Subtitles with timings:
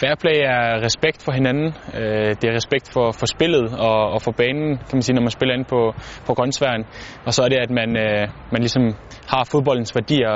[0.00, 1.68] Fair play er respekt for hinanden.
[2.00, 5.26] Øh, det er respekt for, for spillet og, og for banen, kan man sige, når
[5.28, 5.80] man spiller ind på,
[6.26, 6.82] på grøntsværen.
[7.26, 8.24] Og så er det, at man, øh,
[8.54, 8.84] man ligesom
[9.32, 10.32] har fodboldens værdier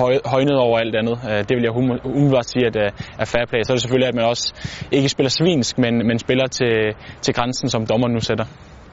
[0.00, 1.16] høj, højnet over alt andet.
[1.30, 2.76] Øh, det vil jeg umiddelbart sige, at
[3.22, 3.60] er fair play.
[3.62, 4.46] Så er det selvfølgelig, at man også
[4.96, 6.74] ikke spiller svinsk, men, men spiller til,
[7.24, 8.46] til grænsen, som dommeren nu sætter.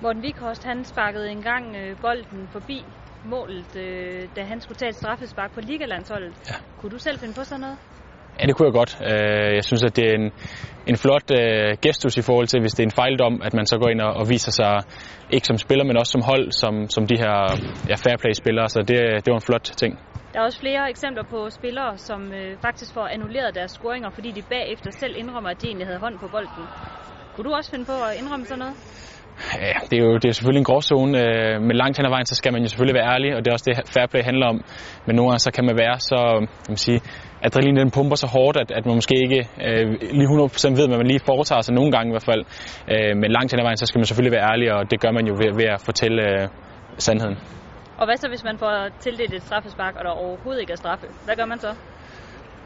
[0.03, 1.63] Morten Vikhorst, han sparkede engang
[2.01, 2.79] bolden forbi
[3.23, 3.73] målet,
[4.35, 6.33] da han skulle tage et straffespark på Ligalandsholdet.
[6.49, 6.55] Ja.
[6.79, 7.77] Kunne du selv finde på sådan noget?
[8.39, 8.91] Ja, det kunne jeg godt.
[9.11, 10.31] Øh, jeg synes, at det er en,
[10.91, 13.75] en flot øh, gestus i forhold til, hvis det er en fejldom, at man så
[13.81, 14.73] går ind og, og viser sig
[15.29, 17.35] ikke som spiller, men også som hold, som, som de her
[17.91, 18.69] ja, fair play-spillere.
[18.69, 19.93] Så det, det var en flot ting.
[20.33, 24.31] Der er også flere eksempler på spillere, som øh, faktisk får annulleret deres scoringer, fordi
[24.31, 26.65] de bagefter selv indrømmer, at de egentlig havde hånd på bolden.
[27.33, 28.75] Kunne du også finde på at indrømme sådan noget?
[29.67, 32.25] Ja, det er jo det er selvfølgelig en gråzone, øh, men langt hen ad vejen,
[32.25, 34.47] så skal man jo selvfølgelig være ærlig, og det er også det, fair play handler
[34.53, 34.57] om.
[35.05, 36.99] Men nogle gange, så kan man være så, øh, kan man sige,
[37.45, 39.85] adrenalin den pumper så hårdt, at, at man måske ikke øh,
[40.19, 42.43] lige 100% ved, hvad man lige foretager sig nogle gange i hvert fald.
[42.93, 45.11] Øh, men langt hen ad vejen, så skal man selvfølgelig være ærlig, og det gør
[45.17, 46.47] man jo ved, ved at fortælle øh,
[47.05, 47.37] sandheden.
[47.99, 48.73] Og hvad så, hvis man får
[49.03, 51.05] tildelt et straffespark, og der overhovedet ikke er straffe?
[51.25, 51.71] Hvad gør man så?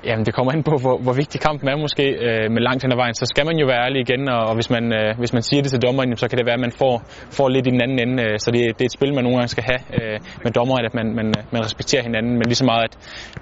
[0.07, 2.91] Jamen, det kommer ind på, hvor, hvor vigtig kampen er måske, øh, men langt hen
[2.91, 5.33] ad vejen, så skal man jo være ærlig igen, og, og hvis, man, øh, hvis
[5.37, 6.95] man siger det til dommeren, så kan det være, at man får,
[7.37, 8.23] får lidt i den anden ende.
[8.23, 10.85] Øh, så det, det er et spil, man nogle gange skal have øh, med dommeren,
[10.89, 12.93] at man, man, man respekterer hinanden, men lige så meget, at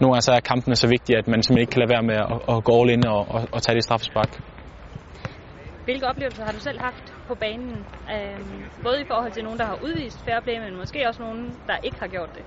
[0.02, 2.18] nogle gange så er kampen så vigtig, at man simpelthen ikke kan lade være med
[2.34, 4.32] at, at gå all in og, og, og tage det straffespark.
[5.88, 7.76] Hvilke oplevelser har du selv haft på banen?
[8.16, 8.40] Øh,
[8.86, 11.78] både i forhold til nogen, der har udvist fair play, men måske også nogen, der
[11.88, 12.46] ikke har gjort det?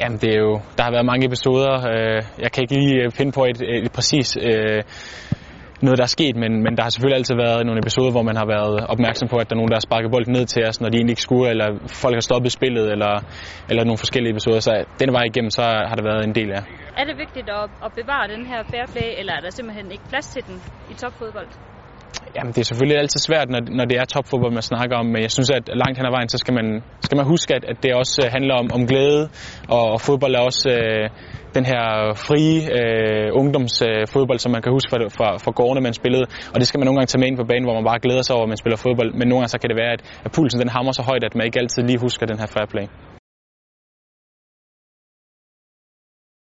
[0.00, 1.72] Jamen, det er jo, der har været mange episoder.
[1.92, 4.82] Øh, jeg kan ikke lige øh, finde på et, et, præcis øh,
[5.82, 8.36] noget, der er sket, men, men der har selvfølgelig altid været nogle episoder, hvor man
[8.36, 10.80] har været opmærksom på, at der er nogen, der har sparket bolden ned til os,
[10.80, 11.68] når de egentlig ikke skulle, eller
[12.02, 13.12] folk har stoppet spillet, eller,
[13.70, 14.60] eller nogle forskellige episoder.
[14.60, 16.62] Så den vej igennem, så har der været en del af.
[17.00, 20.06] Er det vigtigt at, at bevare den her fair play, eller er der simpelthen ikke
[20.12, 20.56] plads til den
[20.92, 21.48] i topfodbold?
[22.36, 25.20] Jamen, det er selvfølgelig altid svært, når, når det er topfodbold, man snakker om, men
[25.26, 26.66] jeg synes, at langt hen ad vejen, så skal man,
[27.06, 29.22] skal man huske, at, at det også øh, handler om, om glæde,
[29.76, 31.04] og, og fodbold er også øh,
[31.56, 31.82] den her
[32.26, 36.56] frie øh, ungdomsfodbold, øh, som man kan huske fra, fra, fra gårdene, man spillede, og
[36.60, 38.34] det skal man nogle gange tage med ind på banen, hvor man bare glæder sig
[38.36, 40.60] over, at man spiller fodbold, men nogle gange så kan det være, at, at pulsen
[40.62, 42.86] den hammer så højt, at man ikke altid lige husker den her fair play.